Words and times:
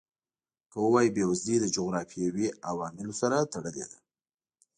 که 0.71 0.77
ووایو 0.83 1.15
بېوزلي 1.15 1.55
له 1.63 1.67
جغرافیوي 1.75 2.47
عواملو 2.69 3.13
سره 3.21 3.37
تړلې 3.53 3.85
ده. 3.91 3.99